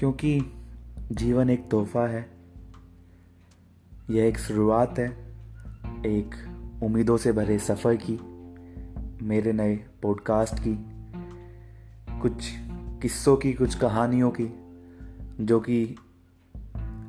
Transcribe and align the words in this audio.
क्योंकि 0.00 0.40
जीवन 1.12 1.50
एक 1.50 1.70
तोहफा 1.70 2.06
है। 2.06 2.30
यह 4.10 4.24
एक 4.24 4.38
शुरुआत 4.38 4.98
है, 4.98 5.08
एक 6.06 6.30
उम्मीदों 6.82 7.16
से 7.16 7.32
भरे 7.32 7.58
सफ़र 7.58 7.96
की, 7.96 8.20
मेरे 9.24 9.52
नए 9.52 9.76
पॉडकास्ट 9.76 10.54
की, 10.58 10.86
कुछ 12.20 12.52
किस्सों 13.02 13.36
की, 13.36 13.52
कुछ 13.52 13.74
कहानियों 13.74 14.30
की, 14.30 14.48
जो 15.40 15.60
कि 15.60 15.96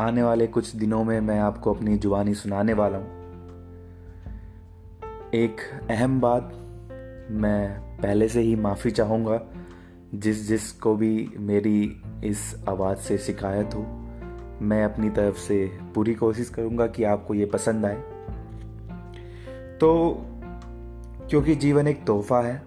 आने 0.00 0.22
वाले 0.22 0.46
कुछ 0.46 0.76
दिनों 0.76 1.04
में 1.04 1.20
मैं 1.20 1.40
आपको 1.40 1.74
अपनी 1.74 1.98
जुबानी 1.98 2.34
सुनाने 2.34 2.72
वाला 2.72 2.98
हूँ। 2.98 3.06
एक 5.34 5.56
अहम 5.90 6.20
बात 6.20 6.50
मैं 7.30 7.80
पहले 7.96 8.28
से 8.28 8.40
ही 8.40 8.56
माफ़ी 8.56 8.90
चाहूँगा 8.90 9.46
जिस 10.14 10.48
जिस 10.48 10.72
को 10.72 10.96
भी 10.96 11.30
मेरी 11.36 12.02
इस 12.24 12.64
आवाज़ 12.68 12.98
से 12.98 13.18
शिकायत 13.18 13.70
हो, 13.74 13.80
मैं 14.62 14.84
अपनी 14.84 15.10
तरफ़ 15.10 15.38
से 15.38 15.78
पूरी 15.94 16.14
कोशिश 16.14 16.48
करूँगा 16.48 16.86
कि 16.86 17.04
आपको 17.04 17.34
ये 17.34 17.46
पसंद 17.46 17.86
आए। 17.86 18.02
तो 19.80 20.18
क्योंकि 21.30 21.54
जीवन 21.54 21.86
एक 21.86 22.04
तोहफा 22.04 22.40
है, 22.40 22.62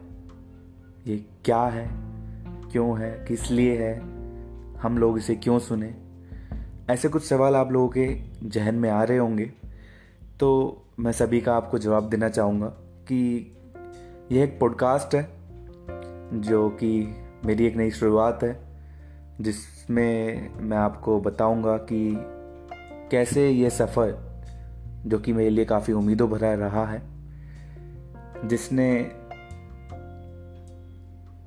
ये 1.07 1.25
क्या 1.45 1.63
है, 1.63 1.89
क्यों 2.71 2.99
है, 2.99 3.25
किस 3.27 3.51
लिए 3.51 3.77
है, 3.77 3.99
हम 4.77 4.97
लोग 4.97 5.17
इसे 5.17 5.35
क्यों 5.35 5.59
सुने? 5.59 5.95
ऐसे 6.89 7.09
कुछ 7.09 7.23
सवाल 7.23 7.55
आप 7.55 7.71
लोगों 7.71 7.89
के 7.89 8.19
जहन 8.43 8.75
में 8.75 8.89
आ 8.89 9.03
रहे 9.03 9.17
होंगे। 9.17 9.51
तो 10.39 10.77
मैं 10.99 11.11
सभी 11.11 11.41
का 11.41 11.55
आपको 11.55 11.77
जवाब 11.77 12.09
देना 12.09 12.29
चाहूँगा 12.29 12.67
कि 13.07 13.51
यह 14.31 14.43
एक 14.43 14.59
पॉडकास्ट 14.59 15.15
है, 15.15 15.29
जो 16.41 16.69
कि 16.69 17.21
मेरी 17.45 17.65
एक 17.67 17.75
नई 17.75 17.91
शुरुआत 17.91 18.43
है, 18.43 18.59
जिसमें 19.41 20.49
मैं 20.59 20.77
आपको 20.77 21.19
बताऊँगा 21.21 21.77
कि 21.77 22.15
कैसे 23.11 23.49
ये 23.49 23.69
सफ़र, 23.69 24.17
जो 25.05 25.19
कि 25.19 25.33
मेरे 25.33 25.49
लिए 25.49 25.65
काफ़ी 25.65 25.93
उम्मीदों 25.93 26.29
भरा 26.29 26.53
रहा 26.53 26.85
है, 26.85 27.01
जिसने 28.45 29.11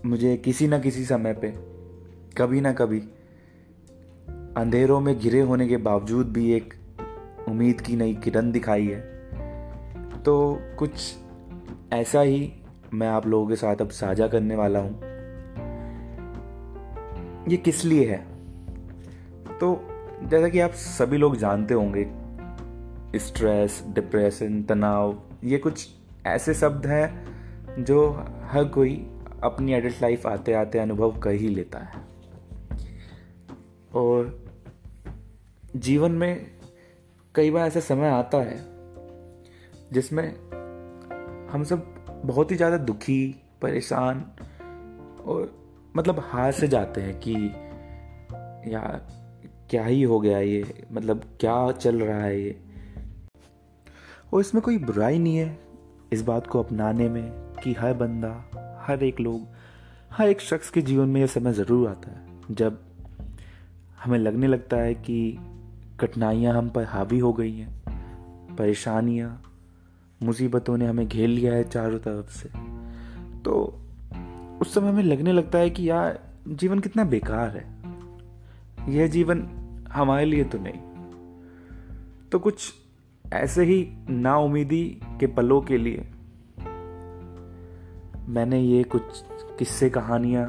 मुझे 0.06 0.36
किसी 0.36 0.68
न 0.68 0.80
किसी 0.80 1.04
समय 1.04 1.32
पे, 1.32 1.54
कभी 2.36 2.60
ना 2.60 2.72
कभी, 2.72 2.98
अंधेरों 4.56 5.00
में 5.00 5.18
घिरे 5.18 5.40
होने 5.40 5.68
के 5.68 5.76
बावजूद 5.76 6.26
भी 6.26 6.52
एक 6.52 6.74
उम्मीद 7.48 7.80
की 7.80 7.96
नई 7.96 8.14
किरण 8.14 8.52
दिखाई 8.52 8.86
है। 8.86 9.00
तो 10.22 10.58
कुछ 10.78 11.16
ऐसा 11.92 12.20
ही 12.20 12.52
मैं 12.94 13.08
आप 13.08 13.26
लोगों 13.26 13.46
के 13.48 13.56
साथ 13.56 13.76
अब 13.76 13.88
साझा 13.88 14.28
करने 14.28 14.56
वाला 14.56 14.78
हूँ। 14.78 15.07
ये 17.48 17.56
किस 17.56 17.84
लिए 17.84 18.08
है? 18.10 18.18
तो 19.58 19.88
जैसा 20.22 20.48
कि 20.48 20.60
आप 20.60 20.72
सभी 20.72 21.16
लोग 21.16 21.36
जानते 21.36 21.74
होंगे 21.74 22.06
स्ट्रेस 23.18 23.82
डिप्रेशन 23.88 24.62
तनाव, 24.62 25.22
ये 25.44 25.58
कुछ 25.58 25.88
ऐसे 26.26 26.54
शब्द 26.54 26.86
हैं 26.86 27.84
जो 27.84 28.10
हर 28.44 28.64
कोई 28.64 28.94
अपनी 29.44 29.72
एडल्ट 29.72 30.02
लाइफ 30.02 30.26
आते 30.26 30.52
आते 30.52 30.78
अनुभव 30.78 31.18
कर 31.18 31.30
ही 31.30 31.48
लेता 31.48 31.78
है। 31.78 32.06
और 33.94 34.48
जीवन 35.76 36.12
में 36.12 36.46
कई 37.34 37.50
बार 37.50 37.66
ऐसा 37.66 37.80
समय 37.80 38.08
आता 38.08 38.38
है 38.38 38.56
जिसमें 39.92 40.28
हम 41.48 41.64
सब 41.64 41.94
बहुत 42.24 42.50
ही 42.50 42.56
ज़्यादा 42.56 42.76
दुखी, 42.76 43.34
परेशान 43.62 44.24
और 45.26 45.57
मतलब 45.96 46.18
हार 46.18 46.52
से 46.52 46.68
जाते 46.68 47.00
हैं 47.00 47.20
कि 47.20 47.34
यार 48.74 49.08
क्या 49.70 49.84
ही 49.84 50.02
हो 50.02 50.20
गया 50.20 50.38
ये? 50.38 50.86
मतलब 50.92 51.24
क्या 51.40 51.72
चल 51.72 52.00
रहा 52.00 52.20
है 52.20 52.42
ये? 52.42 52.60
और 54.34 54.40
इसमें 54.40 54.62
कोई 54.62 54.78
बुराई 54.78 55.18
नहीं 55.18 55.36
है। 55.36 55.58
इस 56.12 56.22
बात 56.22 56.46
को 56.46 56.62
अपनाने 56.62 57.08
में 57.08 57.30
कि 57.32 57.72
हर 57.72 57.94
बंदा, 57.94 58.50
हर 58.86 59.02
एक 59.02 59.20
लोग, 59.20 59.46
हर 60.12 60.28
एक 60.28 60.40
शख्स 60.40 60.70
के 60.70 60.82
जीवन 60.82 61.08
में 61.08 61.20
यह 61.20 61.26
समय 61.26 61.52
ज़रूर 61.52 61.88
आता 61.88 62.10
है। 62.10 62.26
जब 62.50 62.80
हमें 64.04 64.18
लगने 64.18 64.46
लगता 64.46 64.76
है 64.76 64.94
कि 64.94 65.38
कठिनाइयाँ 66.00 66.54
हम 66.54 66.68
पर 66.68 66.84
हावी 66.84 67.18
हो 67.18 67.32
गई 67.32 67.56
हैं, 67.56 67.70
परेशानियाँ, 68.56 69.42
मुसीबतों 70.22 70.76
ने 70.76 70.86
हमें 70.86 71.08
घेर 71.08 71.28
लिया 71.28 71.54
है 71.54 71.64
चारों 71.64 71.98
तरफ़ 71.98 72.30
से 72.30 72.48
तो 73.42 73.80
उस 74.60 74.74
समय 74.74 74.88
हमें 74.88 75.02
लगने 75.02 75.32
लगता 75.32 75.58
है 75.58 75.70
कि 75.70 75.90
यार, 75.90 76.20
जीवन 76.48 76.78
कितना 76.78 77.04
बेकार 77.04 77.56
है। 77.56 77.78
यह 78.94 79.06
जीवन 79.06 79.48
हमारे 79.92 80.24
लिए 80.24 80.44
तो 80.44 80.58
नहीं। 80.60 80.80
तो 82.32 82.38
कुछ 82.38 82.74
ऐसे 83.32 83.64
ही 83.64 83.92
नाउमीदी 84.10 85.00
के 85.20 85.26
पलों 85.26 85.60
के 85.60 85.78
लिए 85.78 86.08
मैंने 88.28 88.60
ये 88.60 88.82
कुछ 88.82 89.02
किस्से 89.58 89.90
कहानियाँ 89.90 90.46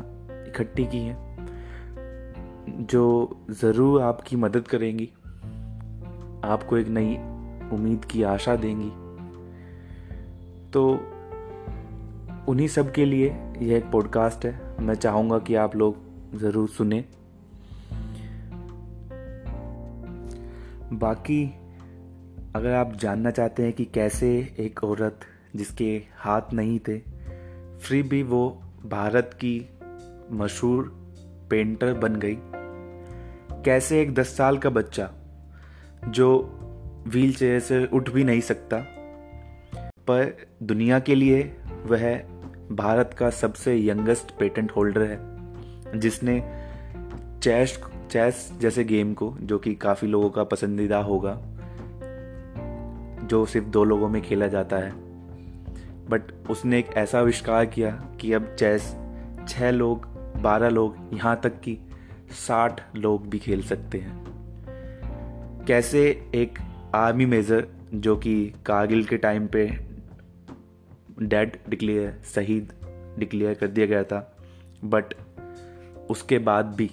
इकट्ठी 0.48 0.86
की 0.86 0.98
हैं, 0.98 1.30
जो 2.80 3.38
ज़रूर 3.52 4.02
आपकी 4.02 4.36
मदद 4.36 4.68
करेंगी, 4.68 5.10
आपको 6.44 6.78
एक 6.78 6.88
नई 6.88 7.16
उम्मीद 7.70 8.06
की 8.06 8.24
आशा 8.24 8.56
देंगी। 8.56 8.90
तो 10.72 11.00
उन्हीं 12.50 12.68
सब 12.68 12.92
के 12.92 13.06
लिए 13.06 13.28
यह 13.62 13.78
एक 13.78 13.90
पॉडकास्ट 13.92 14.46
है। 14.46 14.84
मैं 14.84 14.94
चाहूँगा 14.96 15.38
कि 15.40 15.56
आप 15.56 15.76
लोग 15.76 16.38
ज़रूर 16.38 16.70
सुने। 16.70 17.04
बाकी, 20.94 21.46
अगर 22.56 22.74
आप 22.74 22.96
जानना 22.96 23.32
चाहते 23.32 23.64
हैं 23.64 23.74
कि 23.74 23.86
कैसे 23.86 24.30
एक 24.60 24.84
औरत 24.84 25.20
जिसके 25.56 25.92
हाथ 26.18 26.54
नहीं 26.54 26.80
थे 26.80 26.98
फिर 27.80 28.08
भी 28.08 28.24
वो 28.24 28.50
भारत 28.86 29.32
की 29.34 29.70
मशहूर 30.32 30.92
पेंटर 31.50 31.94
बन 31.94 32.16
गई। 32.16 32.38
कैसे 33.66 34.02
एक 34.02 34.14
दस 34.14 34.36
साल 34.38 34.58
का 34.58 34.70
बच्चा 34.70 35.10
जो 36.08 36.32
व्हील 37.08 37.34
चेयर 37.34 37.60
से 37.60 37.86
उठ 37.86 38.10
भी 38.10 38.24
नहीं 38.24 38.42
सकता, 38.42 38.78
पर 40.08 40.36
दुनिया 40.64 41.00
के 41.00 41.16
लिए 41.16 41.42
वह 41.86 42.29
भारत 42.72 43.16
का 43.18 43.30
सबसे 43.30 43.88
यंगेस्ट 43.88 44.32
पेटेंट 44.40 44.72
होल्डर 44.72 45.02
है, 45.02 45.20
जिसने 46.00 46.66
चेस 47.44 47.80
चेस 48.12 48.54
जैसे 48.60 48.84
गेम 48.84 49.14
को, 49.14 49.38
जो 49.42 49.60
कि 49.60 49.76
काफ़ी 49.76 50.08
लोगों 50.08 50.30
का 50.30 50.44
पसंदीदा 50.44 50.98
होगा, 50.98 51.42
जो 53.28 53.46
सिर्फ़ 53.46 53.68
दो 53.68 53.84
लोगों 53.84 54.10
में 54.10 54.22
खेला 54.22 54.48
जाता 54.48 54.78
है। 54.78 54.92
बट 56.10 56.22
उसने 56.50 56.80
एक 56.80 56.88
ऐसा 56.94 57.20
आविष्कार 57.20 57.66
किया 57.66 57.92
कि 57.92 58.34
अब 58.34 58.56
चेस 58.60 58.96
छः 59.48 59.72
लोग, 59.72 60.06
बारह 60.42 60.70
लोग, 60.70 60.96
यहाँ 61.14 61.40
तक 61.44 61.60
कि 61.62 61.80
साठ 62.48 62.96
लोग 62.96 63.30
भी 63.30 63.40
खेल 63.40 63.64
सकते 63.64 63.98
हैं। 63.98 64.26
कैसे 65.68 66.30
एक 66.36 66.60
आर्मी 66.96 67.26
मेजर, 67.26 67.68
जो 67.94 68.18
कि 68.18 68.54
कारगिल 68.66 69.04
के 69.04 69.18
टाइम 69.18 69.48
पे 69.48 69.89
डेड 71.22 71.58
डिक्लेयर 71.70 72.22
शहीद 72.36 72.74
डिक्लेयर 73.20 73.54
कर 73.54 73.68
दिया 73.68 73.86
गया 73.86 74.04
था। 74.04 74.38
बट 74.86 75.04
उसके 76.10 76.38
बाद 76.38 76.66
भी 76.66 76.92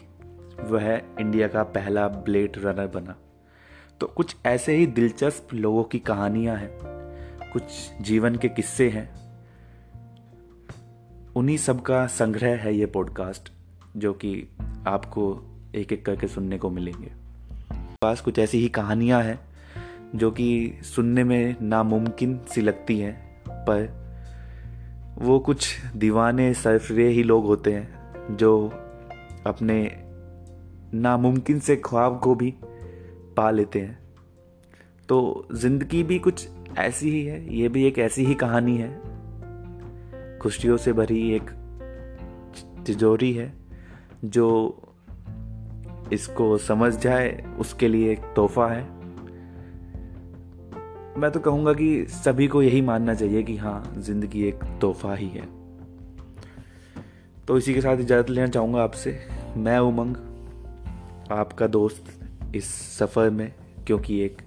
वह 0.60 1.00
इंडिया 1.20 1.48
का 1.48 1.62
पहला 1.62 2.08
ब्लेड 2.08 2.52
रनर 2.56 2.86
बना। 2.86 3.16
तो 4.00 4.06
कुछ 4.06 4.36
ऐसे 4.46 4.76
ही 4.76 4.86
दिलचस्प 4.86 5.54
लोगों 5.54 5.84
की 5.84 5.98
कहानियाँ 5.98 6.56
हैं, 6.56 6.70
कुछ 7.52 7.62
जीवन 8.00 8.36
के 8.36 8.48
किस्से 8.48 8.90
हैं। 8.90 9.16
उन्हीं 11.36 11.56
सब 11.56 11.82
का 11.82 12.06
संग्रह 12.06 12.56
है 12.56 12.74
ये 12.74 12.86
पॉडकास्ट 12.86 13.52
जो 13.96 14.12
कि 14.12 14.48
आपको 14.86 15.42
एक 15.74 15.92
एक 15.92 16.06
करके 16.06 16.28
सुनने 16.28 16.58
को 16.58 16.70
मिलेंगे। 16.70 17.12
पास 18.02 18.20
कुछ 18.20 18.38
ऐसी 18.38 18.58
ही 18.58 18.68
कहानियाँ 18.68 19.22
हैं, 19.22 19.40
जो 20.14 20.30
कि 20.30 20.78
सुनने 20.82 21.24
में 21.24 21.56
नामुमकिन 21.62 22.40
सी 22.50 22.60
लगती 22.60 22.98
हैं, 22.98 23.42
पर 23.48 24.05
वो 25.18 25.38
कुछ 25.38 25.76
दीवाने 25.96 26.54
सरफरे 26.54 27.08
ही 27.08 27.22
लोग 27.22 27.46
होते 27.46 27.72
हैं, 27.72 28.36
जो 28.36 28.72
अपने 29.46 29.98
नामुमकिन 30.94 31.60
से 31.60 31.76
ख्वाब 31.76 32.20
को 32.20 32.34
भी 32.34 32.54
पा 33.36 33.50
लेते 33.50 33.80
हैं। 33.80 33.98
तो 35.08 35.48
ज़िंदगी 35.52 36.02
भी 36.02 36.18
कुछ 36.18 36.48
ऐसी 36.78 37.10
ही 37.10 37.24
है, 37.24 37.56
ये 37.56 37.68
भी 37.68 37.84
एक 37.84 37.98
ऐसी 37.98 38.24
ही 38.24 38.34
कहानी 38.34 38.76
है। 38.76 40.38
खुशियों 40.38 40.76
से 40.76 40.92
भरी 40.92 41.32
एक 41.32 41.50
तिजोरी 42.86 43.32
है, 43.32 43.52
जो 44.24 44.82
इसको 46.12 46.58
समझ 46.58 46.96
जाए, 46.96 47.44
उसके 47.58 47.88
लिए 47.88 48.12
एक 48.12 48.18
तोहफा 48.18 48.66
है। 48.66 48.95
मैं 51.18 51.30
तो 51.30 51.40
कहूँगा 51.40 51.72
कि 51.72 52.06
सभी 52.08 52.48
को 52.48 52.62
यही 52.62 52.80
मानना 52.80 53.14
चाहिए 53.14 53.42
कि 53.42 53.56
हाँ 53.56 53.94
ज़िंदगी 53.98 54.44
एक 54.44 54.54
तोहफा 54.80 55.14
ही 55.14 55.28
है। 55.28 55.48
तो 57.48 57.58
इसी 57.58 57.74
के 57.74 57.80
साथ 57.80 57.96
इजाज़त 57.96 58.30
लेना 58.30 58.46
चाहूँगा 58.46 58.82
आपसे। 58.82 59.18
मैं 59.56 59.78
उमंग, 59.78 60.16
आपका 61.30 61.66
दोस्त 61.66 62.04
इस 62.54 62.64
सफ़र 62.98 63.30
में, 63.30 63.54
क्योंकि 63.86 64.20
एक, 64.20 64.42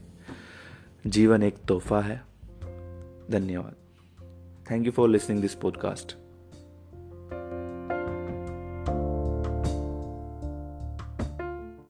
जीवन 1.07 1.43
एक 1.43 1.55
तोहफा 1.67 2.01
है। 2.01 2.21
धन्यवाद। 3.31 3.75
Thank 4.71 4.85
you 4.85 4.91
for 4.91 5.09
listening 5.09 5.41
this 5.41 5.55
podcast 5.55 6.28